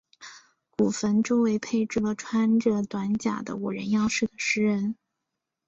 [0.71, 4.95] 古坟周围配置了穿着短甲的武人样式的石人。